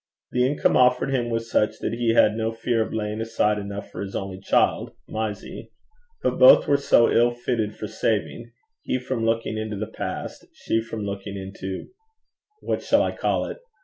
The 0.31 0.47
income 0.47 0.75
offered 0.75 1.11
him 1.13 1.29
was 1.29 1.51
such 1.51 1.77
that 1.77 1.93
he 1.93 2.15
had 2.15 2.33
no 2.35 2.49
doubt 2.51 2.87
of 2.87 2.91
laying 2.91 3.21
aside 3.21 3.59
enough 3.59 3.91
for 3.91 4.01
his 4.01 4.15
only 4.15 4.39
child, 4.39 4.93
Mysie; 5.07 5.69
but 6.23 6.39
both 6.39 6.67
were 6.67 6.75
so 6.77 7.11
ill 7.11 7.29
fitted 7.35 7.75
for 7.77 7.85
saving, 7.87 8.51
he 8.81 8.97
from 8.97 9.23
looking 9.23 9.59
into 9.59 9.77
the 9.77 9.85
past, 9.85 10.47
she 10.53 10.81
from 10.81 11.05
looking 11.05 11.37
into 11.37 11.89
what 12.61 12.81
shall 12.81 13.03
I 13.03 13.11
call 13.15 13.45
it? 13.45 13.59